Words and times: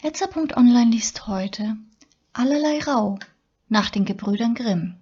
Etzer.online 0.00 0.92
liest 0.92 1.26
heute 1.26 1.76
Allerlei 2.32 2.78
Rau 2.78 3.18
nach 3.68 3.90
den 3.90 4.04
Gebrüdern 4.04 4.54
Grimm. 4.54 4.94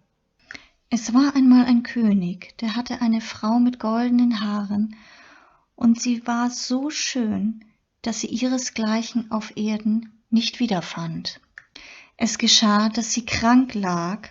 Es 0.88 1.12
war 1.12 1.36
einmal 1.36 1.66
ein 1.66 1.82
König, 1.82 2.56
der 2.60 2.76
hatte 2.76 3.02
eine 3.02 3.20
Frau 3.20 3.58
mit 3.58 3.78
goldenen 3.78 4.40
Haaren, 4.40 4.96
und 5.74 6.00
sie 6.00 6.26
war 6.26 6.48
so 6.48 6.88
schön, 6.88 7.62
dass 8.00 8.20
sie 8.20 8.28
ihresgleichen 8.28 9.30
auf 9.30 9.54
Erden 9.58 10.14
nicht 10.30 10.60
wiederfand. 10.60 11.42
Es 12.16 12.38
geschah, 12.38 12.88
dass 12.88 13.12
sie 13.12 13.26
krank 13.26 13.74
lag, 13.74 14.30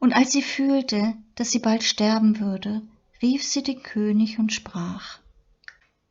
und 0.00 0.12
als 0.12 0.32
sie 0.32 0.42
fühlte, 0.42 1.14
dass 1.36 1.52
sie 1.52 1.60
bald 1.60 1.84
sterben 1.84 2.40
würde, 2.40 2.82
rief 3.22 3.44
sie 3.44 3.62
den 3.62 3.84
König 3.84 4.40
und 4.40 4.52
sprach 4.52 5.20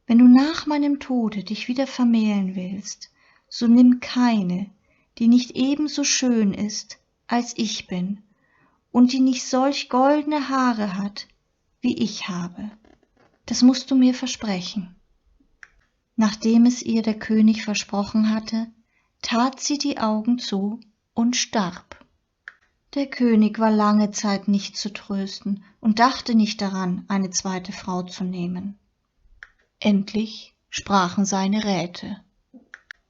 Wenn 0.08 0.20
du 0.20 0.30
nach 0.30 0.66
meinem 0.66 1.02
Tode 1.02 1.44
dich 1.44 1.68
wieder 1.68 1.88
vermählen 1.88 2.56
willst, 2.56 3.12
so 3.50 3.68
nimm 3.68 4.00
keine, 4.00 4.70
die 5.18 5.28
nicht 5.28 5.52
ebenso 5.52 6.04
schön 6.04 6.54
ist, 6.54 7.00
als 7.28 7.54
ich 7.58 7.88
bin, 7.88 8.24
und 8.92 9.12
die 9.12 9.20
nicht 9.20 9.44
solch 9.44 9.90
goldene 9.90 10.50
Haare 10.50 10.96
hat, 10.96 11.28
wie 11.82 11.98
ich 11.98 12.28
habe. 12.30 12.72
Das 13.46 13.62
musst 13.62 13.92
du 13.92 13.96
mir 13.96 14.14
versprechen. 14.14 14.96
Nachdem 16.16 16.66
es 16.66 16.84
ihr 16.84 17.02
der 17.02 17.18
König 17.18 17.64
versprochen 17.64 18.30
hatte, 18.30 18.68
tat 19.22 19.60
sie 19.60 19.78
die 19.78 20.00
Augen 20.00 20.40
zu 20.40 20.80
und 21.14 21.36
starb. 21.36 22.06
Der 22.96 23.08
König 23.08 23.60
war 23.60 23.72
lange 23.72 24.12
Zeit 24.12 24.48
nicht 24.48 24.76
zu 24.76 24.92
trösten 24.92 25.64
und 25.80 26.00
dachte 26.00 26.34
nicht 26.36 26.62
daran, 26.62 27.06
eine 27.08 27.30
zweite 27.30 27.72
Frau 27.72 28.04
zu 28.04 28.24
nehmen. 28.24 28.80
Endlich 29.80 30.56
sprachen 30.70 31.26
seine 31.26 31.64
Räte. 31.64 32.20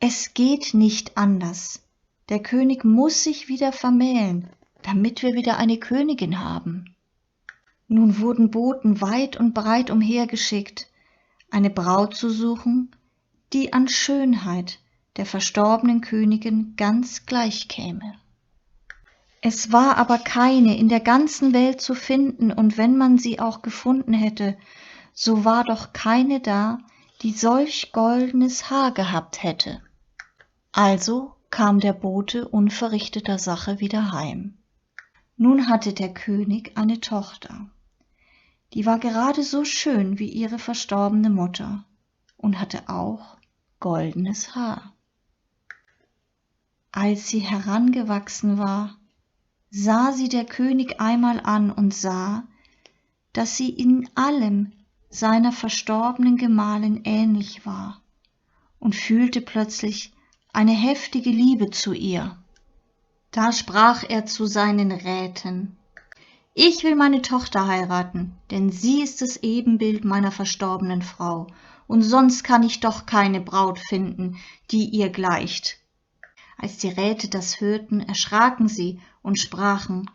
Es 0.01 0.33
geht 0.33 0.73
nicht 0.73 1.17
anders. 1.17 1.81
Der 2.29 2.39
König 2.41 2.85
muss 2.85 3.25
sich 3.25 3.49
wieder 3.49 3.73
vermählen, 3.73 4.47
damit 4.81 5.21
wir 5.23 5.33
wieder 5.33 5.57
eine 5.57 5.77
Königin 5.77 6.39
haben. 6.39 6.95
Nun 7.89 8.19
wurden 8.19 8.49
Boten 8.49 9.01
weit 9.01 9.35
und 9.35 9.53
breit 9.53 9.89
umhergeschickt, 9.89 10.87
eine 11.51 11.69
Braut 11.69 12.15
zu 12.15 12.29
suchen, 12.29 12.95
die 13.51 13.73
an 13.73 13.89
Schönheit 13.89 14.79
der 15.17 15.25
verstorbenen 15.25 15.99
Königin 15.99 16.75
ganz 16.77 17.25
gleich 17.25 17.67
käme. 17.67 18.15
Es 19.41 19.73
war 19.73 19.97
aber 19.97 20.17
keine 20.17 20.77
in 20.77 20.87
der 20.87 21.01
ganzen 21.01 21.51
Welt 21.53 21.81
zu 21.81 21.93
finden, 21.93 22.53
und 22.53 22.77
wenn 22.77 22.95
man 22.95 23.17
sie 23.17 23.41
auch 23.41 23.61
gefunden 23.61 24.13
hätte, 24.13 24.57
so 25.13 25.43
war 25.43 25.65
doch 25.65 25.91
keine 25.91 26.39
da, 26.39 26.77
die 27.21 27.31
solch 27.31 27.91
goldenes 27.91 28.69
Haar 28.69 28.93
gehabt 28.93 29.43
hätte. 29.43 29.81
Also 30.71 31.35
kam 31.49 31.79
der 31.79 31.93
Bote 31.93 32.47
unverrichteter 32.47 33.39
Sache 33.39 33.79
wieder 33.79 34.11
heim. 34.11 34.57
Nun 35.35 35.67
hatte 35.67 35.93
der 35.93 36.13
König 36.13 36.77
eine 36.77 36.99
Tochter, 36.99 37.69
die 38.73 38.85
war 38.85 38.99
gerade 38.99 39.43
so 39.43 39.65
schön 39.65 40.19
wie 40.19 40.29
ihre 40.29 40.59
verstorbene 40.59 41.29
Mutter 41.29 41.85
und 42.37 42.59
hatte 42.59 42.87
auch 42.87 43.37
goldenes 43.79 44.55
Haar. 44.55 44.93
Als 46.91 47.29
sie 47.29 47.39
herangewachsen 47.39 48.57
war, 48.57 48.97
sah 49.71 50.11
sie 50.11 50.29
der 50.29 50.45
König 50.45 50.99
einmal 50.99 51.39
an 51.39 51.71
und 51.71 51.93
sah, 51.93 52.43
dass 53.33 53.57
sie 53.57 53.69
in 53.69 54.09
allem 54.15 54.71
seiner 55.09 55.51
verstorbenen 55.51 56.37
Gemahlin 56.37 57.01
ähnlich 57.03 57.65
war 57.65 58.01
und 58.79 58.95
fühlte 58.95 59.41
plötzlich 59.41 60.13
eine 60.53 60.71
heftige 60.71 61.29
Liebe 61.29 61.69
zu 61.69 61.93
ihr. 61.93 62.37
Da 63.31 63.51
sprach 63.51 64.03
er 64.07 64.25
zu 64.25 64.47
seinen 64.47 64.91
Räten 64.91 65.77
Ich 66.53 66.83
will 66.83 66.95
meine 66.95 67.21
Tochter 67.21 67.67
heiraten, 67.67 68.35
denn 68.49 68.71
sie 68.71 69.01
ist 69.01 69.21
das 69.21 69.37
Ebenbild 69.37 70.03
meiner 70.03 70.31
verstorbenen 70.31 71.01
Frau, 71.01 71.47
und 71.87 72.01
sonst 72.01 72.43
kann 72.43 72.63
ich 72.63 72.79
doch 72.79 73.05
keine 73.05 73.41
Braut 73.41 73.79
finden, 73.79 74.37
die 74.71 74.85
ihr 74.85 75.09
gleicht. 75.09 75.77
Als 76.57 76.77
die 76.77 76.89
Räte 76.89 77.29
das 77.29 77.61
hörten, 77.61 78.01
erschraken 78.01 78.67
sie 78.67 78.99
und 79.21 79.39
sprachen 79.39 80.09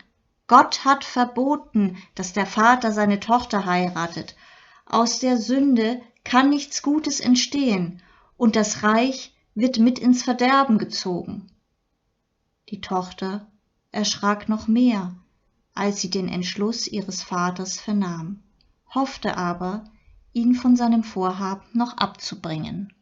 Gott 0.47 0.85
hat 0.85 1.05
verboten, 1.05 1.97
dass 2.15 2.35
der 2.35 2.47
Vater 2.47 2.93
seine 2.93 3.19
Tochter 3.19 3.65
heiratet. 3.65 4.37
Aus 4.85 5.19
der 5.19 5.39
Sünde 5.39 6.03
kann 6.23 6.51
nichts 6.51 6.83
Gutes 6.83 7.21
entstehen, 7.21 8.03
und 8.37 8.57
das 8.57 8.83
Reich 8.83 9.34
wird 9.55 9.79
mit 9.79 9.99
ins 9.99 10.23
Verderben 10.23 10.79
gezogen. 10.79 11.47
Die 12.71 12.81
Tochter 12.81 13.47
erschrak 13.93 14.49
noch 14.49 14.67
mehr, 14.67 15.15
als 15.75 16.01
sie 16.01 16.11
den 16.11 16.29
Entschluß 16.29 16.89
ihres 16.89 17.23
Vaters 17.23 17.79
vernahm, 17.79 18.43
hoffte 18.95 19.37
aber, 19.37 19.85
ihn 20.33 20.55
von 20.55 20.77
seinem 20.77 21.05
Vorhaben 21.05 21.67
noch 21.73 21.97
abzubringen. 21.97 22.93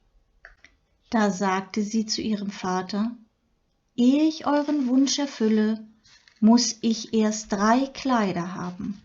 Da 1.10 1.30
sagte 1.30 1.82
sie 1.82 2.06
zu 2.06 2.20
ihrem 2.20 2.50
Vater, 2.50 3.12
Ehe 3.94 4.24
ich 4.24 4.46
euren 4.46 4.86
Wunsch 4.88 5.18
erfülle, 5.18 5.86
muss 6.40 6.78
ich 6.80 7.14
erst 7.14 7.52
drei 7.52 7.86
Kleider 7.86 8.54
haben, 8.54 9.00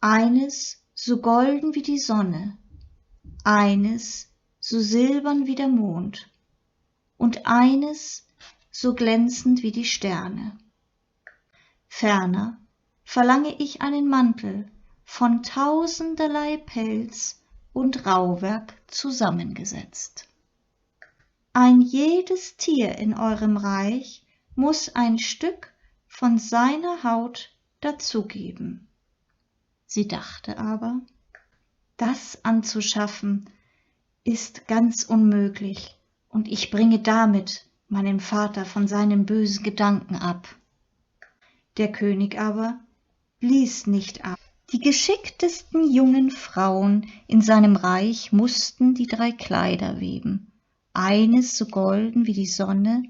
eines 0.00 0.82
so 0.94 1.18
golden 1.18 1.74
wie 1.74 1.82
die 1.82 1.98
Sonne, 1.98 2.56
eines 3.42 4.28
so 4.60 4.78
silbern 4.80 5.46
wie 5.46 5.54
der 5.54 5.68
Mond 5.68 6.31
und 7.22 7.46
eines 7.46 8.26
so 8.72 8.96
glänzend 8.96 9.62
wie 9.62 9.70
die 9.70 9.84
Sterne. 9.84 10.58
Ferner 11.86 12.58
verlange 13.04 13.54
ich 13.60 13.80
einen 13.80 14.08
Mantel 14.08 14.68
von 15.04 15.44
tausenderlei 15.44 16.56
Pelz 16.56 17.40
und 17.72 18.06
Rauwerk 18.06 18.74
zusammengesetzt. 18.88 20.26
Ein 21.52 21.80
jedes 21.80 22.56
Tier 22.56 22.98
in 22.98 23.14
eurem 23.14 23.56
Reich 23.56 24.26
muss 24.56 24.88
ein 24.96 25.20
Stück 25.20 25.72
von 26.08 26.38
seiner 26.40 27.04
Haut 27.04 27.56
dazugeben. 27.80 28.88
Sie 29.86 30.08
dachte 30.08 30.58
aber, 30.58 31.00
das 31.96 32.44
anzuschaffen 32.44 33.48
ist 34.24 34.66
ganz 34.66 35.04
unmöglich, 35.04 35.96
und 36.32 36.48
ich 36.48 36.70
bringe 36.70 36.98
damit 36.98 37.66
meinen 37.88 38.18
Vater 38.18 38.64
von 38.64 38.88
seinen 38.88 39.26
bösen 39.26 39.62
Gedanken 39.62 40.16
ab. 40.16 40.48
Der 41.76 41.92
König 41.92 42.40
aber 42.40 42.80
ließ 43.40 43.86
nicht 43.86 44.24
ab. 44.24 44.38
Die 44.72 44.80
geschicktesten 44.80 45.92
jungen 45.92 46.30
Frauen 46.30 47.06
in 47.26 47.42
seinem 47.42 47.76
Reich 47.76 48.32
mussten 48.32 48.94
die 48.94 49.06
drei 49.06 49.30
Kleider 49.30 50.00
weben, 50.00 50.52
eines 50.94 51.58
so 51.58 51.66
golden 51.66 52.26
wie 52.26 52.32
die 52.32 52.46
Sonne, 52.46 53.02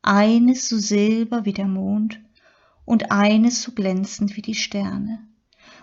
eines 0.00 0.68
so 0.68 0.78
silber 0.78 1.44
wie 1.44 1.52
der 1.52 1.68
Mond 1.68 2.20
und 2.86 3.12
eines 3.12 3.62
so 3.62 3.72
glänzend 3.72 4.36
wie 4.36 4.42
die 4.42 4.54
Sterne. 4.54 5.26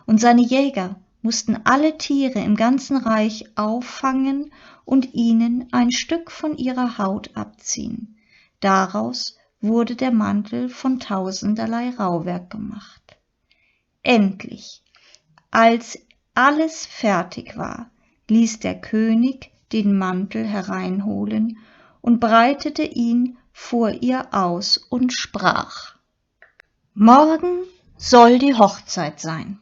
Und 0.07 0.19
seine 0.19 0.41
Jäger 0.41 0.99
mussten 1.21 1.57
alle 1.65 1.97
Tiere 1.97 2.39
im 2.39 2.55
ganzen 2.55 2.97
Reich 2.97 3.45
auffangen 3.55 4.51
und 4.85 5.13
ihnen 5.13 5.67
ein 5.71 5.91
Stück 5.91 6.31
von 6.31 6.57
ihrer 6.57 6.97
Haut 6.97 7.35
abziehen. 7.35 8.17
Daraus 8.59 9.37
wurde 9.59 9.95
der 9.95 10.11
Mantel 10.11 10.69
von 10.69 10.99
tausenderlei 10.99 11.91
Rauwerk 11.91 12.49
gemacht. 12.49 13.17
Endlich, 14.03 14.81
als 15.51 15.99
alles 16.33 16.85
fertig 16.85 17.57
war, 17.57 17.91
ließ 18.29 18.59
der 18.59 18.79
König 18.79 19.51
den 19.71 19.97
Mantel 19.97 20.45
hereinholen 20.45 21.57
und 22.01 22.19
breitete 22.19 22.83
ihn 22.83 23.37
vor 23.53 23.91
ihr 23.91 24.33
aus 24.33 24.77
und 24.77 25.13
sprach 25.13 25.95
Morgen 26.93 27.63
soll 27.97 28.39
die 28.39 28.55
Hochzeit 28.55 29.19
sein. 29.19 29.60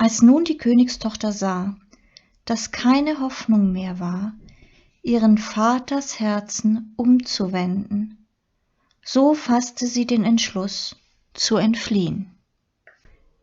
Als 0.00 0.22
nun 0.22 0.44
die 0.44 0.56
Königstochter 0.56 1.32
sah, 1.32 1.76
dass 2.44 2.70
keine 2.70 3.18
Hoffnung 3.18 3.72
mehr 3.72 3.98
war, 3.98 4.32
ihren 5.02 5.38
Vaters 5.38 6.20
Herzen 6.20 6.94
umzuwenden, 6.96 8.24
so 9.04 9.34
fasste 9.34 9.88
sie 9.88 10.06
den 10.06 10.22
Entschluss, 10.22 10.96
zu 11.34 11.56
entfliehen. 11.56 12.32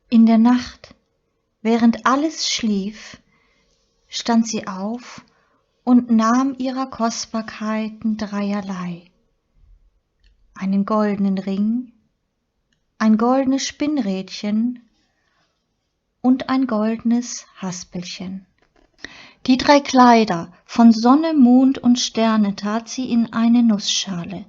In 0.09 0.25
der 0.25 0.37
Nacht, 0.37 0.95
während 1.61 2.05
alles 2.05 2.49
schlief, 2.49 3.17
stand 4.07 4.47
sie 4.47 4.65
auf 4.65 5.25
und 5.83 6.09
nahm 6.09 6.55
ihrer 6.57 6.87
Kostbarkeiten 6.87 8.15
dreierlei, 8.15 9.11
einen 10.53 10.85
goldenen 10.85 11.37
Ring, 11.37 11.91
ein 12.97 13.17
goldenes 13.17 13.67
Spinnrädchen 13.67 14.84
und 16.25 16.49
ein 16.49 16.65
goldnes 16.65 17.45
Haspelchen. 17.61 18.47
Die 19.45 19.57
drei 19.57 19.79
Kleider 19.79 20.51
von 20.65 20.91
Sonne, 20.91 21.35
Mond 21.35 21.77
und 21.77 21.99
Sterne 21.99 22.55
tat 22.55 22.89
sie 22.89 23.11
in 23.11 23.31
eine 23.31 23.61
Nußschale, 23.61 24.45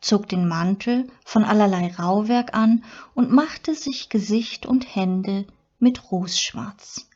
zog 0.00 0.28
den 0.28 0.48
Mantel 0.48 1.06
von 1.24 1.44
allerlei 1.44 1.94
Rauwerk 1.94 2.52
an 2.52 2.82
und 3.14 3.30
machte 3.30 3.76
sich 3.76 4.08
Gesicht 4.08 4.66
und 4.66 4.96
Hände 4.96 5.46
mit 5.78 6.10
Rußschwarz. 6.10 7.08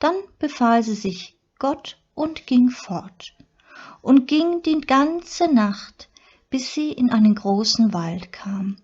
Dann 0.00 0.16
befahl 0.38 0.82
sie 0.82 0.94
sich 0.94 1.38
Gott 1.58 1.96
und 2.14 2.46
ging 2.46 2.68
fort 2.68 3.32
und 4.02 4.28
ging 4.28 4.60
die 4.66 4.82
ganze 4.82 5.50
Nacht, 5.50 6.10
bis 6.50 6.74
sie 6.74 6.92
in 6.92 7.10
einen 7.10 7.34
großen 7.34 7.94
Wald 7.94 8.32
kam. 8.32 8.76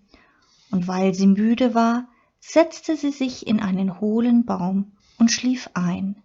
Und 0.71 0.87
weil 0.87 1.13
sie 1.13 1.27
müde 1.27 1.75
war, 1.75 2.07
setzte 2.45 2.97
sie 2.97 3.11
sich 3.11 3.47
in 3.47 3.61
einen 3.61 4.01
hohlen 4.01 4.45
Baum 4.45 4.91
und 5.17 5.31
schlief 5.31 5.69
ein. 5.73 6.21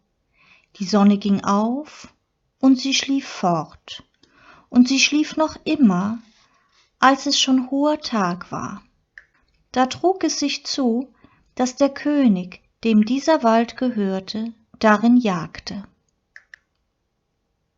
Die 0.76 0.84
Sonne 0.84 1.16
ging 1.16 1.44
auf 1.44 2.12
und 2.58 2.78
sie 2.78 2.92
schlief 2.92 3.26
fort, 3.26 4.02
und 4.68 4.88
sie 4.88 4.98
schlief 4.98 5.36
noch 5.36 5.56
immer, 5.64 6.18
als 6.98 7.26
es 7.26 7.38
schon 7.38 7.70
hoher 7.70 8.00
Tag 8.00 8.50
war. 8.50 8.82
Da 9.70 9.86
trug 9.86 10.24
es 10.24 10.40
sich 10.40 10.66
zu, 10.66 11.14
dass 11.54 11.76
der 11.76 11.90
König, 11.90 12.62
dem 12.82 13.04
dieser 13.04 13.44
Wald 13.44 13.76
gehörte, 13.76 14.52
darin 14.80 15.16
jagte. 15.16 15.84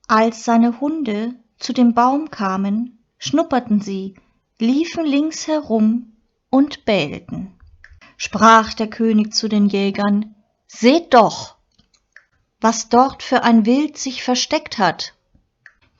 Als 0.08 0.44
seine 0.46 0.80
Hunde 0.80 1.34
zu 1.58 1.74
dem 1.74 1.92
Baum 1.92 2.30
kamen, 2.30 3.04
schnupperten 3.18 3.82
sie, 3.82 4.14
liefen 4.58 5.04
links 5.04 5.46
herum 5.46 6.16
und 6.48 6.86
bellten. 6.86 7.59
Sprach 8.22 8.74
der 8.74 8.86
König 8.86 9.32
zu 9.32 9.48
den 9.48 9.64
Jägern, 9.64 10.34
Seht 10.66 11.14
doch, 11.14 11.56
was 12.60 12.90
dort 12.90 13.22
für 13.22 13.44
ein 13.44 13.64
Wild 13.64 13.96
sich 13.96 14.22
versteckt 14.22 14.76
hat. 14.76 15.14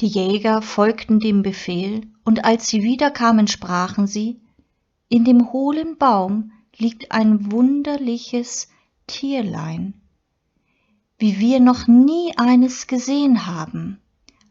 Die 0.02 0.06
Jäger 0.06 0.61
folgten 0.61 1.19
dem 1.19 1.40
Befehl, 1.40 2.02
und 2.22 2.44
als 2.44 2.69
sie 2.69 2.82
wiederkamen, 2.82 3.49
sprachen 3.49 4.06
sie, 4.06 4.38
In 5.08 5.25
dem 5.25 5.50
hohlen 5.50 5.96
Baum 5.96 6.52
liegt 6.76 7.11
ein 7.11 7.52
wunderliches 7.52 8.69
Tierlein, 9.06 9.99
wie 11.16 11.38
wir 11.38 11.58
noch 11.58 11.87
nie 11.87 12.34
eines 12.37 12.87
gesehen 12.87 13.46
haben. 13.46 13.99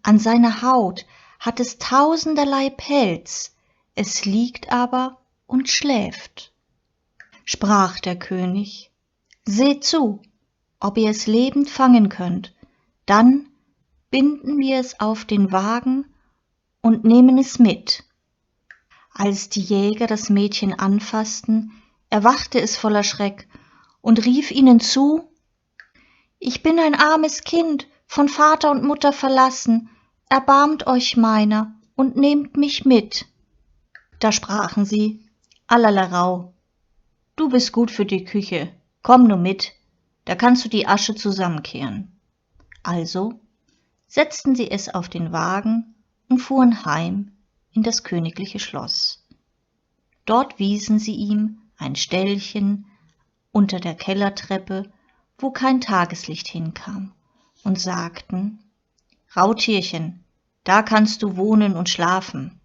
An 0.02 0.18
seiner 0.18 0.64
Haut 0.64 1.06
hat 1.40 1.60
es 1.60 1.78
tausenderlei 1.78 2.72
Pelz, 2.72 3.56
es 3.94 4.26
liegt 4.26 4.72
aber 4.72 5.22
und 5.46 5.70
schläft. 5.70 6.52
Sprach 7.52 8.00
der 8.00 8.16
König, 8.16 8.92
Seht 9.44 9.84
zu, 9.84 10.22
ob 10.80 11.00
ihr 11.00 11.10
es 11.10 11.26
lebend 11.26 11.68
fangen 11.68 12.08
könnt, 12.08 12.54
dann 13.08 13.48
binden 14.12 14.60
wir 14.60 14.80
es 14.80 15.00
auf 15.00 15.26
den 15.26 15.52
Wagen 15.52 16.06
und 16.82 17.06
nehmen 17.06 17.40
es 17.40 17.58
mit. 17.58 18.04
Als 19.12 19.50
die 19.50 19.64
Jäger 19.64 20.06
das 20.06 20.30
Mädchen 20.30 20.78
anfassten, 20.78 21.72
erwachte 22.12 22.62
es 22.62 22.78
voller 22.78 23.02
Schreck 23.02 23.48
und 24.02 24.24
rief 24.28 24.52
ihnen 24.52 24.80
zu 24.80 25.28
Ich 26.38 26.62
bin 26.62 26.78
ein 26.78 26.94
armes 26.94 27.42
Kind, 27.42 27.88
von 28.06 28.30
Vater 28.30 28.70
und 28.70 28.84
Mutter 28.84 29.12
verlassen, 29.12 29.90
erbarmt 30.30 30.86
euch 30.86 31.18
meiner 31.18 31.74
und 31.96 32.16
nehmt 32.16 32.58
mich 32.58 32.86
mit. 32.86 33.26
Da 34.20 34.32
sprachen 34.32 34.86
sie 34.86 35.26
Allalerau, 35.66 36.54
du 37.40 37.48
bist 37.48 37.72
gut 37.72 37.90
für 37.90 38.06
die 38.06 38.26
Küche, 38.26 38.70
komm 39.02 39.28
nur 39.28 39.38
mit, 39.38 39.74
da 40.26 40.36
kannst 40.36 40.66
du 40.66 40.70
die 40.70 40.88
Asche 40.88 41.16
zusammenkehren. 41.16 42.20
Also 42.84 43.40
setzten 44.08 44.56
sie 44.56 44.70
es 44.70 44.90
auf 44.90 45.08
den 45.08 45.32
Wagen 45.32 45.96
und 46.28 46.40
fuhren 46.40 46.84
heim 46.86 47.32
in 47.72 47.84
das 47.84 48.04
königliche 48.04 48.60
Schloss. 48.60 49.26
Dort 50.26 50.60
wiesen 50.60 51.00
sie 51.00 51.16
ihm 51.16 51.62
ein 51.78 51.96
Ställchen 51.96 52.86
unter 53.52 53.80
der 53.80 53.96
Kellertreppe, 53.96 54.92
wo 55.38 55.52
kein 55.52 55.80
Tageslicht 55.80 56.48
hinkam, 56.48 57.14
und 57.64 57.80
sagten, 57.80 58.60
Rautierchen, 59.36 60.24
da 60.66 60.84
kannst 60.84 61.24
du 61.24 61.38
wohnen 61.38 61.76
und 61.76 61.88
schlafen. 61.88 62.60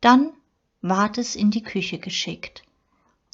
Dann 0.00 0.32
ward 0.80 1.18
es 1.18 1.34
in 1.34 1.50
die 1.50 1.62
Küche 1.62 1.98
geschickt. 1.98 2.65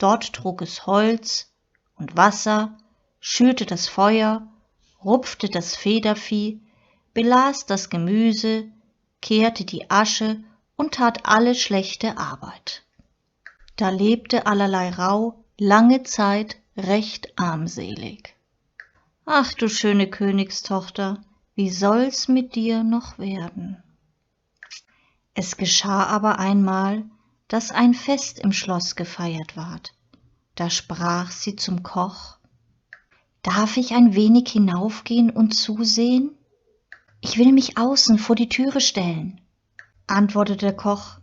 Dort 0.03 0.33
trug 0.33 0.63
es 0.63 0.85
Holz 0.85 1.53
und 1.95 2.17
Wasser, 2.17 2.77
schürte 3.21 3.67
das 3.67 3.87
Feuer, 3.87 4.49
rupfte 5.05 5.49
das 5.49 5.77
Federvieh, 5.77 6.61
belas 7.15 7.67
das 7.67 7.89
Gemüse, 7.89 8.65
kehrte 9.21 9.65
die 9.65 9.89
Asche 9.93 10.43
und 10.75 10.95
tat 10.95 11.25
alle 11.25 11.55
schlechte 11.55 12.19
Arbeit. 12.19 12.83
Da 13.77 13.91
lebte 13.91 14.47
allerlei 14.47 14.91
Rau 14.91 15.45
lange 15.57 16.03
Zeit 16.03 16.57
recht 16.77 17.39
armselig. 17.39 18.35
Ach 19.25 19.55
du 19.55 19.69
schöne 19.69 20.11
Königstochter, 20.11 21.23
wie 21.55 21.71
soll's 21.71 22.27
mit 22.27 22.57
dir 22.57 22.83
noch 22.83 23.21
werden? 23.21 23.81
Es 25.35 25.57
geschah 25.57 26.07
aber 26.07 26.41
einmal, 26.41 27.05
dass 27.53 27.71
ein 27.71 27.93
Fest 27.93 28.39
im 28.39 28.51
Schloß 28.51 28.97
gefeiert 28.97 29.59
ward. 29.59 29.93
Da 30.55 30.71
sprach 30.71 31.31
sie 31.31 31.55
zum 31.55 31.83
Koch, 31.83 32.39
Darf 33.43 33.77
ich 33.77 33.93
ein 33.93 34.15
wenig 34.15 34.49
hinaufgehen 34.49 35.29
und 35.29 35.53
zusehen? 35.55 36.31
Ich 37.21 37.37
will 37.37 37.53
mich 37.53 37.77
außen 37.77 38.19
vor 38.19 38.37
die 38.37 38.49
Türe 38.49 38.81
stellen. 38.81 39.39
Antwortete 40.07 40.65
der 40.65 40.73
Koch, 40.77 41.19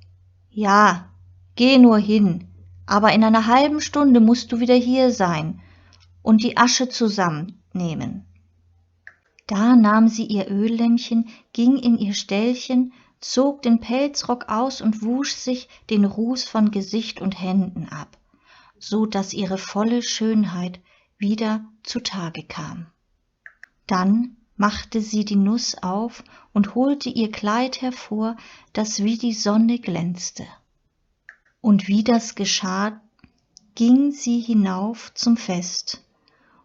Ja, 0.51 1.09
geh 1.55 1.79
nur 1.79 1.97
hin, 1.97 2.47
aber 2.85 3.11
in 3.11 3.23
einer 3.23 3.47
halben 3.47 3.81
Stunde 3.81 4.19
musst 4.19 4.51
du 4.51 4.59
wieder 4.59 4.75
hier 4.75 5.11
sein 5.11 5.61
und 6.21 6.43
die 6.43 6.57
Asche 6.57 6.89
zusammennehmen. 6.89 8.27
Da 9.47 9.75
nahm 9.75 10.07
sie 10.07 10.27
ihr 10.27 10.47
Öllämpchen, 10.47 11.29
ging 11.53 11.77
in 11.77 11.97
ihr 11.97 12.13
Ställchen, 12.13 12.93
zog 13.21 13.61
den 13.61 13.79
Pelzrock 13.79 14.49
aus 14.49 14.81
und 14.81 15.01
wusch 15.03 15.33
sich 15.33 15.67
den 15.89 16.05
Ruß 16.05 16.43
von 16.45 16.71
Gesicht 16.71 17.21
und 17.21 17.39
Händen 17.39 17.87
ab, 17.89 18.17
so 18.79 19.05
dass 19.05 19.33
ihre 19.33 19.57
volle 19.57 20.01
Schönheit 20.01 20.79
wieder 21.17 21.65
zutage 21.83 22.43
kam. 22.43 22.87
Dann 23.87 24.37
machte 24.55 25.01
sie 25.01 25.25
die 25.25 25.35
Nuß 25.35 25.83
auf 25.83 26.23
und 26.53 26.75
holte 26.75 27.09
ihr 27.09 27.31
Kleid 27.31 27.81
hervor, 27.81 28.35
das 28.73 29.03
wie 29.03 29.17
die 29.17 29.33
Sonne 29.33 29.79
glänzte. 29.79 30.45
Und 31.61 31.87
wie 31.87 32.03
das 32.03 32.35
geschah, 32.35 33.01
ging 33.75 34.11
sie 34.11 34.39
hinauf 34.39 35.13
zum 35.13 35.37
Fest, 35.37 36.05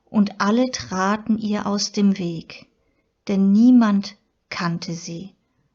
und 0.05 0.41
alle 0.41 0.71
traten 0.71 1.39
ihr 1.39 1.67
aus 1.67 1.93
dem 1.93 2.19
Weg, 2.19 2.67
denn 3.27 3.51
niemand 3.53 4.17
kannte 4.51 4.93
sie 4.93 5.34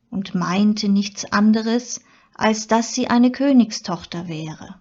und 0.09 0.35
meinte 0.35 0.89
nichts 0.89 1.31
anderes, 1.31 2.01
als 2.33 2.67
dass 2.67 2.93
sie 2.93 3.09
eine 3.09 3.31
Königstochter 3.31 4.27
wäre. 4.27 4.79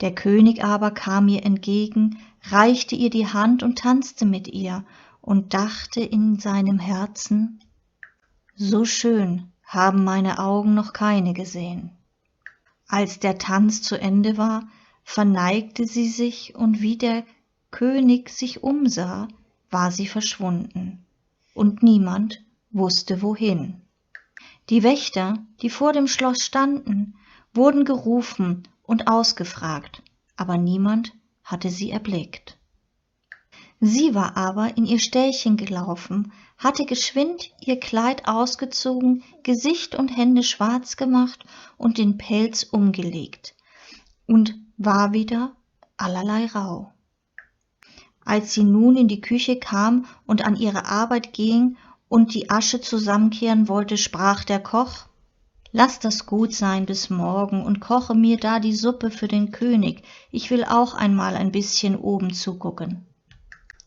Der 0.00 0.14
König 0.14 0.62
aber 0.62 0.90
kam 0.90 1.28
ihr 1.28 1.44
entgegen, 1.44 2.18
reichte 2.42 2.94
ihr 2.96 3.10
die 3.10 3.26
Hand 3.26 3.62
und 3.62 3.78
tanzte 3.78 4.26
mit 4.26 4.48
ihr 4.48 4.84
und 5.20 5.54
dachte 5.54 6.00
in 6.00 6.38
seinem 6.38 6.78
Herzen, 6.78 7.60
so 8.54 8.84
schön 8.84 9.52
haben 9.64 10.04
meine 10.04 10.38
Augen 10.38 10.74
noch 10.74 10.92
keine 10.92 11.32
gesehen. 11.32 11.90
Als 12.88 13.18
der 13.18 13.38
Tanz 13.38 13.82
zu 13.82 13.98
Ende 14.00 14.36
war, 14.36 14.68
verneigte 15.02 15.86
sie 15.86 16.08
sich 16.08 16.54
und 16.54 16.80
wie 16.80 16.96
der 16.96 17.24
König 17.70 18.30
sich 18.30 18.62
umsah, 18.62 19.28
war 19.70 19.90
sie 19.90 20.06
verschwunden, 20.06 21.04
und 21.54 21.82
niemand 21.82 22.44
wusste 22.70 23.22
wohin. 23.22 23.82
Die 24.68 24.82
Wächter, 24.82 25.38
die 25.62 25.70
vor 25.70 25.92
dem 25.92 26.08
Schloss 26.08 26.44
standen, 26.44 27.14
wurden 27.54 27.84
gerufen 27.84 28.66
und 28.82 29.06
ausgefragt, 29.06 30.02
aber 30.36 30.58
niemand 30.58 31.12
hatte 31.44 31.70
sie 31.70 31.90
erblickt. 31.90 32.58
Sie 33.78 34.14
war 34.14 34.36
aber 34.36 34.76
in 34.76 34.86
ihr 34.86 34.98
Ställchen 34.98 35.56
gelaufen, 35.56 36.32
hatte 36.58 36.84
geschwind 36.86 37.52
ihr 37.60 37.78
Kleid 37.78 38.26
ausgezogen, 38.26 39.22
Gesicht 39.42 39.94
und 39.94 40.08
Hände 40.08 40.42
schwarz 40.42 40.96
gemacht 40.96 41.44
und 41.76 41.98
den 41.98 42.16
Pelz 42.16 42.64
umgelegt 42.64 43.54
und 44.26 44.58
war 44.78 45.12
wieder 45.12 45.54
allerlei 45.96 46.46
rau. 46.46 46.92
Als 48.24 48.54
sie 48.54 48.64
nun 48.64 48.96
in 48.96 49.06
die 49.06 49.20
Küche 49.20 49.60
kam 49.60 50.06
und 50.26 50.44
an 50.44 50.56
ihre 50.56 50.86
Arbeit 50.86 51.32
ging 51.32 51.76
und 52.08 52.34
die 52.34 52.50
Asche 52.50 52.80
zusammenkehren 52.80 53.68
wollte, 53.68 53.96
sprach 53.96 54.44
der 54.44 54.60
Koch, 54.60 55.06
Lass 55.72 55.98
das 55.98 56.24
gut 56.24 56.54
sein 56.54 56.86
bis 56.86 57.10
morgen 57.10 57.62
und 57.62 57.80
koche 57.80 58.14
mir 58.14 58.38
da 58.38 58.60
die 58.60 58.74
Suppe 58.74 59.10
für 59.10 59.28
den 59.28 59.50
König, 59.50 60.04
ich 60.30 60.50
will 60.50 60.64
auch 60.64 60.94
einmal 60.94 61.36
ein 61.36 61.52
bisschen 61.52 61.96
oben 61.96 62.32
zugucken. 62.32 63.04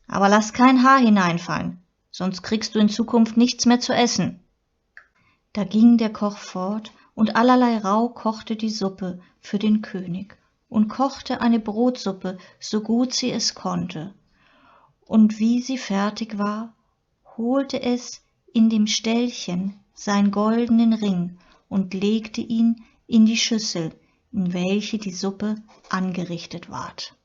Aber 0.07 0.29
lass 0.29 0.53
kein 0.53 0.83
Haar 0.83 0.99
hineinfallen, 0.99 1.81
sonst 2.11 2.43
kriegst 2.43 2.75
du 2.75 2.79
in 2.79 2.89
Zukunft 2.89 3.37
nichts 3.37 3.65
mehr 3.65 3.79
zu 3.79 3.93
essen. 3.93 4.39
Da 5.53 5.63
ging 5.63 5.97
der 5.97 6.13
Koch 6.13 6.37
fort 6.37 6.91
und 7.15 7.35
allerlei 7.35 7.79
Rau 7.79 8.09
kochte 8.09 8.55
die 8.55 8.69
Suppe 8.69 9.19
für 9.39 9.57
den 9.57 9.81
König 9.81 10.37
und 10.67 10.89
kochte 10.89 11.41
eine 11.41 11.59
Brotsuppe, 11.59 12.37
so 12.59 12.81
gut 12.81 13.13
sie 13.13 13.31
es 13.31 13.55
konnte. 13.55 14.13
Und 15.05 15.39
wie 15.39 15.61
sie 15.61 15.79
fertig 15.79 16.37
war, 16.37 16.75
holte 17.39 17.81
es 17.81 18.21
in 18.53 18.69
dem 18.69 18.85
Ställchen 18.85 19.79
sein 19.93 20.29
goldenen 20.29 20.91
Ring 20.91 21.37
und 21.69 21.93
legte 21.93 22.41
ihn 22.41 22.83
in 23.07 23.25
die 23.25 23.37
Schüssel, 23.37 23.93
in 24.33 24.51
welche 24.51 24.97
die 24.97 25.13
Suppe 25.13 25.55
angerichtet 25.89 26.69
ward. 26.69 27.15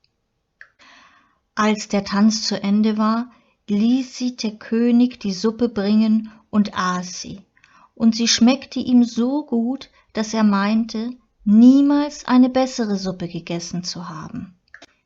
Als 1.56 1.88
der 1.88 2.04
Tanz 2.04 2.46
zu 2.46 2.62
Ende 2.62 2.96
war, 2.96 3.32
ließ 3.68 4.16
sie 4.16 4.36
der 4.36 4.52
König 4.52 5.18
die 5.18 5.32
Suppe 5.32 5.68
bringen 5.68 6.30
und 6.48 6.78
aß 6.78 7.20
sie, 7.20 7.40
und 7.96 8.14
sie 8.14 8.28
schmeckte 8.28 8.78
ihm 8.78 9.02
so 9.02 9.44
gut, 9.44 9.90
dass 10.12 10.32
er 10.32 10.44
meinte, 10.44 11.10
niemals 11.44 12.24
eine 12.24 12.50
bessere 12.50 12.96
Suppe 12.96 13.26
gegessen 13.26 13.82
zu 13.82 14.08
haben. 14.08 14.54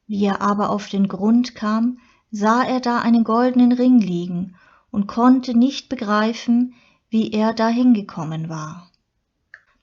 Wie 0.07 0.27
er 0.27 0.43
aber 0.43 0.69
auf 0.69 0.91
den 0.91 1.09
Grund 1.09 1.55
kam, 1.55 1.99
sah 2.31 2.63
er 2.63 2.81
da 2.81 3.01
einen 3.01 3.25
goldenen 3.25 3.73
Ring 3.73 4.01
liegen 4.01 4.55
und 4.91 5.07
konnte 5.07 5.57
nicht 5.57 5.89
begreifen, 5.89 6.75
wie 7.11 7.33
er 7.33 7.55
dahin 7.55 7.95
gekommen 7.95 8.49
war. 8.49 8.91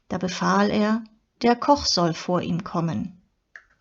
Da 0.10 0.18
befahl 0.18 0.70
er, 0.70 1.04
der 1.42 1.56
Koch 1.56 1.86
soll 1.86 2.14
vor 2.14 2.42
ihm 2.42 2.64
kommen. 2.64 3.22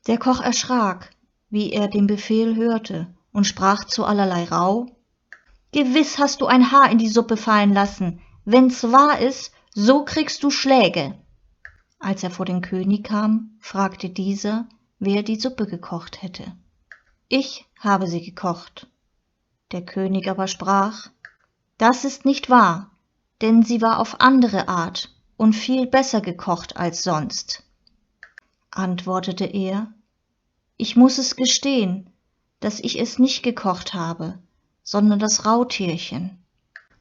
Der 0.07 0.19
Koch 0.19 0.41
erschrak, 0.41 1.11
wie 1.51 1.73
er 1.73 1.89
den 1.89 2.07
Befehl 2.07 2.57
hörte, 2.57 3.15
und 3.33 3.47
sprach 3.47 3.85
zu 3.85 4.05
allerlei 4.05 4.45
Rau 4.45 4.87
Gewiß 5.73 6.19
hast 6.19 6.41
du 6.41 6.47
ein 6.47 6.71
Haar 6.71 6.91
in 6.93 6.99
die 6.99 7.09
Suppe 7.09 7.37
fallen 7.37 7.73
lassen. 7.75 8.21
Wenn's 8.45 8.85
wahr 8.85 9.19
ist, 9.19 9.53
so 9.73 10.05
kriegst 10.05 10.45
du 10.45 10.51
Schläge. 10.51 11.19
Als 11.99 12.23
er 12.23 12.31
vor 12.31 12.47
den 12.47 12.61
König 12.61 13.03
kam, 13.03 13.57
fragte 13.59 14.09
dieser, 14.09 14.69
wer 15.01 15.25
die 15.25 15.35
Suppe 15.35 15.67
gekocht 15.67 16.23
hätte. 16.23 16.53
Ich 17.29 17.67
habe 17.81 18.07
sie 18.07 18.23
gekocht. 18.23 18.87
Der 19.73 19.85
König 19.85 20.29
aber 20.29 20.47
sprach 20.47 21.11
Das 21.79 22.05
ist 22.05 22.25
nicht 22.25 22.51
wahr, 22.51 22.91
denn 23.41 23.63
sie 23.63 23.81
war 23.83 23.99
auf 23.99 24.21
andere 24.21 24.69
Art 24.69 25.15
und 25.37 25.55
viel 25.55 25.87
besser 25.87 26.21
gekocht 26.21 26.77
als 26.77 27.03
sonst. 27.03 27.65
Antwortete 28.71 29.45
er, 29.45 29.93
ich 30.77 30.97
muss 30.97 31.19
es 31.19 31.37
gestehen, 31.37 32.11
dass 32.61 32.81
ich 32.81 33.01
es 33.01 33.19
nicht 33.19 33.43
gekocht 33.43 33.95
habe, 33.95 34.39
sondern 34.83 35.19
das 35.19 35.47
Rautierchen. 35.47 36.39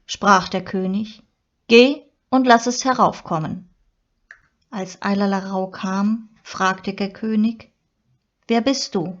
Sprach 0.06 0.48
der 0.48 0.64
König, 0.64 1.22
Geh 1.66 2.02
und 2.28 2.46
lass 2.46 2.66
es 2.66 2.84
heraufkommen. 2.84 3.70
Als 4.70 5.00
Eilerlarau 5.02 5.68
kam, 5.68 6.28
fragte 6.42 6.92
der 6.92 7.12
König, 7.12 7.72
Wer 8.46 8.60
bist 8.60 8.94
du? 8.94 9.16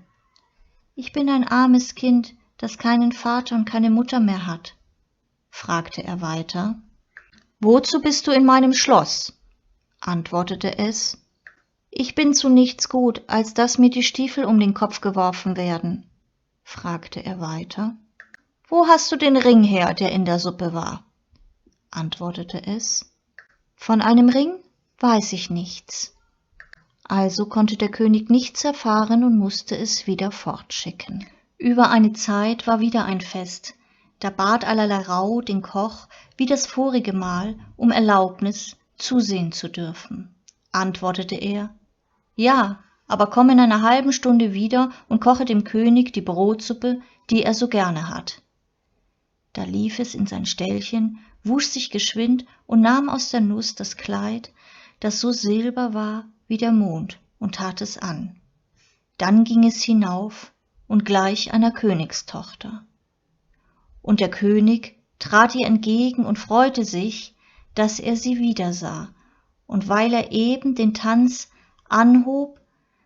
Ich 0.94 1.12
bin 1.12 1.30
ein 1.30 1.48
armes 1.48 1.94
Kind, 1.94 2.34
das 2.58 2.76
keinen 2.76 3.12
Vater 3.12 3.54
und 3.54 3.64
keine 3.64 3.90
Mutter 3.90 4.20
mehr 4.20 4.46
hat, 4.46 4.74
fragte 5.54 6.02
er 6.02 6.20
weiter. 6.20 6.74
Wozu 7.60 8.00
bist 8.00 8.26
du 8.26 8.32
in 8.32 8.44
meinem 8.44 8.72
Schloss? 8.72 9.38
antwortete 10.00 10.78
es. 10.78 11.16
Ich 11.90 12.16
bin 12.16 12.34
zu 12.34 12.48
nichts 12.48 12.88
gut, 12.88 13.22
als 13.28 13.54
dass 13.54 13.78
mir 13.78 13.88
die 13.88 14.02
Stiefel 14.02 14.46
um 14.46 14.58
den 14.58 14.74
Kopf 14.74 15.00
geworfen 15.00 15.56
werden, 15.56 16.10
fragte 16.64 17.24
er 17.24 17.40
weiter. 17.40 17.94
Wo 18.66 18.88
hast 18.88 19.12
du 19.12 19.16
den 19.16 19.36
Ring 19.36 19.62
her, 19.62 19.94
der 19.94 20.10
in 20.10 20.24
der 20.24 20.40
Suppe 20.40 20.74
war? 20.74 21.04
antwortete 21.88 22.66
es. 22.66 23.14
Von 23.76 24.02
einem 24.02 24.30
Ring 24.30 24.56
weiß 24.98 25.32
ich 25.34 25.50
nichts. 25.50 26.16
Also 27.04 27.46
konnte 27.46 27.76
der 27.76 27.92
König 27.92 28.28
nichts 28.28 28.64
erfahren 28.64 29.22
und 29.22 29.38
musste 29.38 29.78
es 29.78 30.08
wieder 30.08 30.32
fortschicken. 30.32 31.24
Über 31.58 31.90
eine 31.90 32.12
Zeit 32.12 32.66
war 32.66 32.80
wieder 32.80 33.04
ein 33.04 33.20
Fest, 33.20 33.74
da 34.20 34.30
bat 34.30 34.64
Alalarau 34.64 35.40
den 35.40 35.62
Koch 35.62 36.08
wie 36.36 36.46
das 36.46 36.66
vorige 36.66 37.12
Mal 37.12 37.56
um 37.76 37.90
Erlaubnis, 37.90 38.76
zusehen 38.96 39.52
zu 39.52 39.68
dürfen. 39.68 40.34
Antwortete 40.72 41.34
er, 41.34 41.74
ja, 42.36 42.82
aber 43.06 43.28
komm 43.28 43.50
in 43.50 43.60
einer 43.60 43.82
halben 43.82 44.12
Stunde 44.12 44.54
wieder 44.54 44.90
und 45.08 45.20
koche 45.20 45.44
dem 45.44 45.64
König 45.64 46.12
die 46.12 46.22
Brotsuppe, 46.22 47.00
die 47.30 47.42
er 47.42 47.54
so 47.54 47.68
gerne 47.68 48.08
hat. 48.08 48.42
Da 49.52 49.64
lief 49.64 49.98
es 49.98 50.14
in 50.14 50.26
sein 50.26 50.46
Ställchen, 50.46 51.18
wusch 51.44 51.66
sich 51.66 51.90
geschwind 51.90 52.44
und 52.66 52.80
nahm 52.80 53.08
aus 53.08 53.30
der 53.30 53.40
Nuß 53.40 53.74
das 53.74 53.96
Kleid, 53.96 54.52
das 55.00 55.20
so 55.20 55.32
silber 55.32 55.94
war 55.94 56.24
wie 56.48 56.56
der 56.56 56.72
Mond, 56.72 57.18
und 57.38 57.56
tat 57.56 57.80
es 57.80 57.98
an. 57.98 58.36
Dann 59.18 59.44
ging 59.44 59.64
es 59.64 59.82
hinauf 59.82 60.52
und 60.88 61.04
gleich 61.04 61.52
einer 61.52 61.70
Königstochter 61.70 62.84
und 64.04 64.20
der 64.20 64.30
König 64.30 64.98
trat 65.18 65.54
ihr 65.54 65.66
entgegen 65.66 66.26
und 66.26 66.38
freute 66.38 66.84
sich, 66.84 67.34
dass 67.74 67.98
er 67.98 68.16
sie 68.16 68.38
wiedersah, 68.38 69.08
und 69.66 69.88
weil 69.88 70.12
er 70.12 70.30
eben 70.30 70.74
den 70.74 70.92
Tanz 70.92 71.48
anhob, 71.88 72.60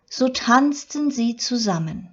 so 0.09 0.27
tanzten 0.27 1.09
sie 1.09 1.37
zusammen. 1.37 2.09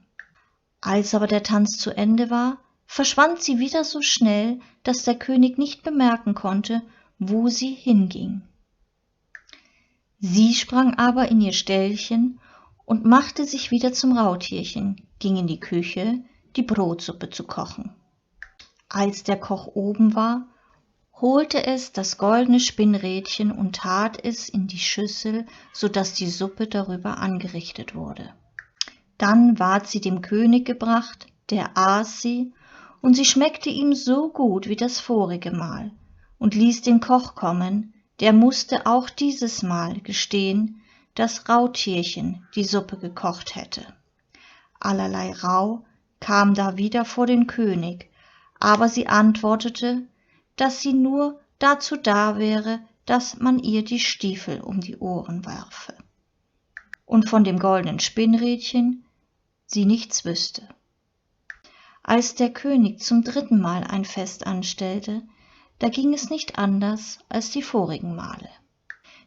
Als 0.80 1.16
aber 1.16 1.26
der 1.26 1.42
Tanz 1.42 1.78
zu 1.78 1.90
Ende 1.90 2.30
war, 2.30 2.58
verschwand 2.86 3.42
sie 3.42 3.58
wieder 3.58 3.82
so 3.82 4.02
schnell, 4.02 4.60
dass 4.84 5.02
der 5.02 5.18
König 5.18 5.58
nicht 5.58 5.82
bemerken 5.82 6.34
konnte, 6.34 6.80
wo 7.18 7.48
sie 7.48 7.74
hinging. 7.74 8.42
Sie 10.20 10.54
sprang 10.54 10.94
aber 10.94 11.28
in 11.28 11.40
ihr 11.40 11.52
Ställchen 11.52 12.38
und 12.84 13.04
machte 13.04 13.46
sich 13.46 13.72
wieder 13.72 13.92
zum 13.92 14.16
Rautierchen, 14.16 15.02
ging 15.18 15.36
in 15.36 15.48
die 15.48 15.60
Küche, 15.60 16.22
die 16.54 16.62
Brotsuppe 16.62 17.30
zu 17.30 17.42
kochen. 17.42 17.92
Als 18.88 19.24
der 19.24 19.38
Koch 19.38 19.66
oben 19.74 20.14
war, 20.14 20.46
holte 21.20 21.66
es 21.66 21.92
das 21.92 22.18
goldene 22.18 22.60
Spinnrädchen 22.60 23.50
und 23.50 23.76
tat 23.76 24.22
es 24.22 24.48
in 24.48 24.66
die 24.66 24.78
Schüssel, 24.78 25.46
so 25.72 25.88
dass 25.88 26.14
die 26.14 26.28
Suppe 26.28 26.66
darüber 26.66 27.18
angerichtet 27.18 27.94
wurde. 27.94 28.34
Dann 29.18 29.58
ward 29.58 29.86
sie 29.86 30.00
dem 30.00 30.20
König 30.20 30.66
gebracht, 30.66 31.26
der 31.50 31.76
aß 31.76 32.20
sie, 32.20 32.52
und 33.00 33.14
sie 33.14 33.24
schmeckte 33.24 33.70
ihm 33.70 33.94
so 33.94 34.28
gut 34.28 34.68
wie 34.68 34.76
das 34.76 35.00
vorige 35.00 35.52
Mal, 35.52 35.92
und 36.38 36.54
ließ 36.54 36.82
den 36.82 37.00
Koch 37.00 37.34
kommen, 37.34 37.94
der 38.20 38.32
musste 38.32 38.86
auch 38.86 39.10
dieses 39.10 39.62
Mal 39.62 40.00
gestehen, 40.00 40.82
dass 41.14 41.48
Rautierchen 41.48 42.46
die 42.54 42.64
Suppe 42.64 42.98
gekocht 42.98 43.56
hätte. 43.56 43.86
Allerlei 44.80 45.32
Rau 45.32 45.84
kam 46.20 46.54
da 46.54 46.76
wieder 46.76 47.04
vor 47.04 47.26
den 47.26 47.46
König, 47.46 48.10
aber 48.60 48.88
sie 48.88 49.06
antwortete, 49.06 50.06
dass 50.56 50.80
sie 50.80 50.92
nur 50.92 51.40
dazu 51.58 51.96
da 51.96 52.38
wäre, 52.38 52.80
dass 53.04 53.38
man 53.38 53.58
ihr 53.58 53.84
die 53.84 54.00
Stiefel 54.00 54.60
um 54.60 54.80
die 54.80 54.96
Ohren 54.96 55.44
werfe. 55.46 55.94
Und 57.04 57.28
von 57.28 57.44
dem 57.44 57.58
goldenen 57.58 58.00
Spinnrädchen 58.00 59.04
sie 59.66 59.84
nichts 59.84 60.24
wüsste. 60.24 60.68
Als 62.02 62.34
der 62.34 62.52
König 62.52 63.00
zum 63.00 63.22
dritten 63.22 63.60
Mal 63.60 63.84
ein 63.84 64.04
Fest 64.04 64.46
anstellte, 64.46 65.22
da 65.78 65.88
ging 65.88 66.14
es 66.14 66.30
nicht 66.30 66.58
anders 66.58 67.18
als 67.28 67.50
die 67.50 67.62
vorigen 67.62 68.14
Male. 68.14 68.48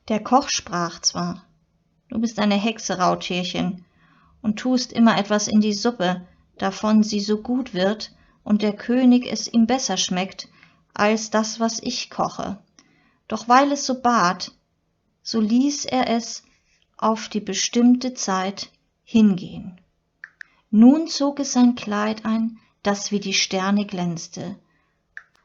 Der 0.08 0.24
Koch 0.24 0.50
sprach 0.50 1.02
zwar, 1.02 1.46
du 2.10 2.20
bist 2.20 2.40
eine 2.40 2.56
Hexe, 2.56 2.98
Rautierchen, 2.98 3.86
und 4.42 4.58
tust 4.58 4.94
immer 4.94 5.18
etwas 5.18 5.48
in 5.48 5.62
die 5.62 5.74
Suppe, 5.74 6.26
davon 6.58 7.04
sie 7.04 7.20
so 7.20 7.42
gut 7.42 7.74
wird, 7.74 8.12
und 8.50 8.64
der 8.64 8.74
König 8.74 9.32
es 9.32 9.48
ihm 9.48 9.68
besser 9.68 9.96
schmeckt 9.96 10.50
als 10.96 11.30
das, 11.30 11.60
was 11.60 11.80
ich 11.84 12.10
koche. 12.10 12.58
Doch 13.28 13.48
weil 13.48 13.72
es 13.72 13.86
so 13.86 14.02
bat, 14.02 14.52
so 15.22 15.40
ließ 15.40 15.86
er 15.86 16.10
es 16.10 16.42
auf 16.98 17.30
die 17.30 17.42
bestimmte 17.42 18.16
Zeit 18.16 18.72
hingehen. 19.04 19.80
Nun 20.72 21.08
zog 21.08 21.40
es 21.40 21.54
sein 21.54 21.76
Kleid 21.76 22.26
ein, 22.26 22.58
das 22.82 23.12
wie 23.12 23.20
die 23.20 23.36
Sterne 23.36 23.86
glänzte, 23.86 24.58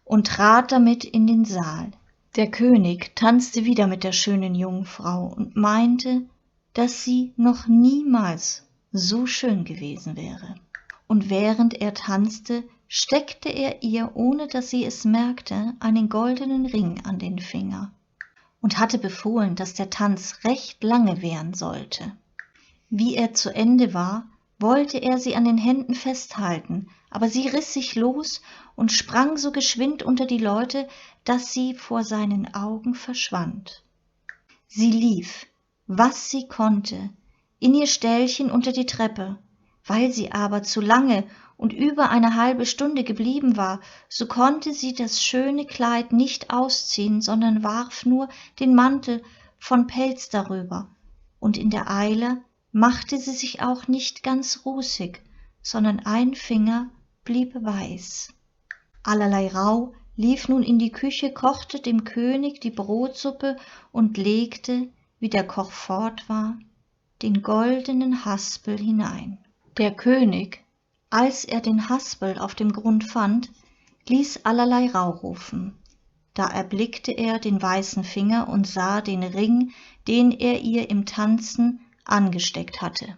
und 0.05 0.27
trat 0.27 0.73
damit 0.73 1.05
in 1.05 1.27
den 1.27 1.45
Saal. 1.45 1.91
Der 2.37 2.51
König 2.51 3.15
tanzte 3.15 3.67
wieder 3.67 3.87
mit 3.87 4.03
der 4.03 4.13
schönen 4.13 4.55
Jungfrau 4.55 5.27
und 5.27 5.57
meinte, 5.57 6.23
dass 6.73 7.05
sie 7.05 7.35
noch 7.37 7.67
niemals 7.67 8.67
so 8.93 9.27
schön 9.27 9.65
gewesen 9.65 10.17
wäre. 10.17 10.55
Und 11.07 11.29
während 11.29 11.75
er 11.75 11.93
tanzte, 11.93 12.65
steckte 12.97 13.49
er 13.49 13.83
ihr, 13.83 14.13
ohne 14.15 14.47
dass 14.47 14.71
sie 14.71 14.85
es 14.85 15.05
merkte, 15.05 15.75
einen 15.81 16.09
goldenen 16.09 16.65
Ring 16.65 17.01
an 17.05 17.19
den 17.19 17.41
Finger 17.41 17.93
und 18.61 18.79
hatte 18.79 18.99
befohlen, 18.99 19.57
dass 19.57 19.75
der 19.75 19.91
Tanz 19.91 20.45
recht 20.45 20.85
lange 20.85 21.21
währen 21.21 21.55
sollte. 21.55 22.13
Wie 22.91 23.17
er 23.17 23.35
zu 23.35 23.53
Ende 23.53 23.95
war, 23.95 24.29
wollte 24.61 24.99
er 24.99 25.19
sie 25.19 25.35
an 25.35 25.45
den 25.45 25.59
Händen 25.59 25.97
festhalten, 25.97 26.87
aber 27.11 27.29
sie 27.29 27.49
riß 27.49 27.73
sich 27.73 27.97
los 27.97 28.43
und 28.77 28.93
sprang 28.93 29.39
so 29.39 29.51
geschwind 29.51 30.05
unter 30.05 30.25
die 30.27 30.39
leute 30.39 30.87
dass 31.25 31.53
sie 31.53 31.75
vor 31.75 32.05
seinen 32.05 32.55
augen 32.55 32.95
verschwand 32.95 33.83
sie 34.69 34.93
lief 34.93 35.47
was 35.89 36.31
sie 36.31 36.47
konnte 36.47 37.11
in 37.59 37.75
ihr 37.75 37.89
ställchen 37.89 38.53
unter 38.53 38.71
die 38.71 38.87
treppe 38.87 39.39
weil 39.85 40.13
sie 40.13 40.33
aber 40.33 40.63
zu 40.63 40.81
lange 40.81 41.25
und 41.57 41.73
über 41.73 42.11
eine 42.11 42.37
halbe 42.37 42.67
stunde 42.67 43.05
geblieben 43.05 43.57
war 43.57 43.81
so 44.09 44.27
konnte 44.27 44.73
sie 44.73 44.95
das 44.95 45.23
schöne 45.23 45.67
kleid 45.67 46.13
nicht 46.13 46.51
ausziehen 46.51 47.21
sondern 47.21 47.63
warf 47.63 48.05
nur 48.07 48.29
den 48.61 48.75
mantel 48.75 49.23
von 49.59 49.87
pelz 49.87 50.29
darüber. 50.29 50.89
Und 51.41 51.57
in 51.57 51.71
der 51.71 51.91
eile 51.91 52.43
machte 52.73 53.19
sie 53.19 53.33
sich 53.33 53.63
auch 53.63 53.89
nicht 53.89 54.23
ganz 54.23 54.63
rußig 54.65 55.21
sondern 55.63 56.01
ein 56.01 56.35
finger 56.35 56.91
blieb 57.25 57.55
weiß. 57.55 58.29
Allerlei 59.03 59.49
rauh 59.49 59.95
lief 60.17 60.49
nun 60.49 60.63
in 60.63 60.79
die 60.79 60.93
küche 60.93 61.33
kochte 61.33 61.81
dem 61.81 62.05
könig 62.05 62.61
die 62.61 62.71
brotsuppe 62.71 63.57
und 63.93 64.17
legte 64.17 64.89
wie 65.21 65.29
der 65.29 65.47
koch 65.47 65.71
fort 65.71 66.29
war 66.29 66.59
den 67.23 67.43
goldenen 67.43 68.25
haspel 68.25 68.77
hinein. 68.77 69.39
Der 69.79 69.93
könig 69.93 70.64
als 71.15 71.45
er 71.45 71.61
den 71.61 71.89
haspel 71.89 72.41
auf 72.41 72.57
dem 72.57 72.73
grund 72.73 73.05
fand 73.05 73.53
ließ 74.09 74.45
allerlei 74.45 74.91
rauh 74.91 75.11
rufen. 75.11 75.79
Da 76.35 76.49
erblickte 76.49 77.13
er 77.13 77.39
den 77.39 77.63
weißen 77.63 78.03
finger 78.03 78.49
und 78.49 78.67
sah 78.67 79.01
den 79.01 79.23
ring 79.23 79.73
den 80.09 80.33
er 80.33 80.63
ihr 80.63 80.91
im 80.91 81.07
tanzen 81.07 81.81
angesteckt 82.05 82.83
hatte. 82.83 83.17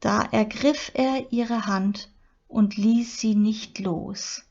Da 0.00 0.22
ergriff 0.22 0.92
er 0.94 1.30
ihre 1.30 1.66
hand 1.66 2.10
und 2.48 2.78
ließ 2.78 3.18
sie 3.20 3.34
nicht 3.34 3.80
los. 3.80 4.42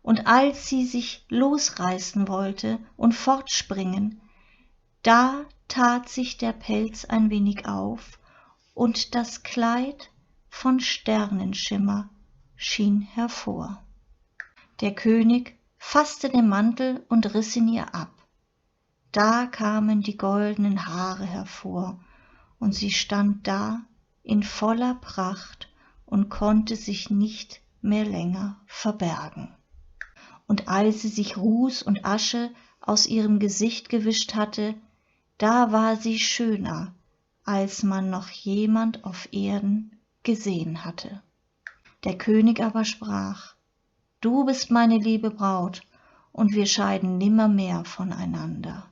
Und 0.00 0.28
als 0.28 0.68
sie 0.68 0.84
sich 0.84 1.26
losreißen 1.28 2.28
wollte 2.28 2.78
und 2.96 3.14
fortspringen 3.14 4.20
da 5.02 5.44
tat 5.66 6.08
sich 6.08 6.36
der 6.36 6.52
pelz 6.52 7.04
ein 7.04 7.30
wenig 7.30 7.66
auf 7.66 8.20
und 8.74 9.16
das 9.16 9.42
kleid 9.42 10.10
von 10.56 10.80
sternenschimmer 10.80 12.08
schien 12.56 13.02
hervor. 13.02 13.84
Der 14.80 14.94
könig 14.94 15.58
fasste 15.76 16.30
den 16.30 16.48
mantel 16.48 17.04
und 17.10 17.34
riß 17.34 17.56
ihn 17.56 17.68
ihr 17.68 17.94
ab. 17.94 18.10
Da 19.12 19.44
kamen 19.46 20.00
die 20.00 20.16
goldenen 20.16 20.86
haare 20.86 21.26
hervor 21.26 22.00
und 22.58 22.74
sie 22.74 22.90
stand 22.90 23.46
da 23.46 23.82
in 24.22 24.42
voller 24.42 24.94
pracht 24.94 25.68
und 26.06 26.30
konnte 26.30 26.74
sich 26.74 27.10
nicht 27.10 27.60
mehr 27.82 28.06
länger 28.06 28.58
verbergen. 28.66 29.54
Und 30.46 30.68
als 30.68 31.02
sie 31.02 31.08
sich 31.08 31.36
ruß 31.36 31.82
und 31.82 32.06
asche 32.06 32.50
aus 32.80 33.06
ihrem 33.06 33.40
gesicht 33.40 33.90
gewischt 33.90 34.34
hatte 34.34 34.74
da 35.36 35.70
war 35.70 35.96
sie 35.96 36.18
schöner 36.18 36.94
als 37.44 37.82
man 37.82 38.08
noch 38.08 38.30
jemand 38.30 39.04
auf 39.04 39.28
erden 39.32 39.95
gesehen 40.26 40.84
hatte. 40.84 41.22
Der 42.04 42.18
könig 42.18 42.60
aber 42.60 42.84
sprach 42.84 43.54
du 44.20 44.44
bist 44.44 44.72
meine 44.72 44.98
liebe 44.98 45.30
braut 45.30 45.82
und 46.32 46.52
wir 46.52 46.66
scheiden 46.66 47.16
nimmermehr 47.16 47.84
voneinander. 47.84 48.90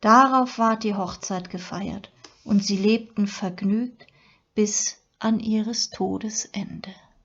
Darauf 0.00 0.58
ward 0.58 0.84
die 0.84 0.94
hochzeit 0.94 1.50
gefeiert 1.50 2.12
und 2.44 2.64
sie 2.64 2.76
lebten 2.76 3.26
vergnügt 3.26 4.06
bis 4.54 4.98
an 5.18 5.40
ihres 5.40 5.90
todes 5.90 6.44
ende 6.46 6.94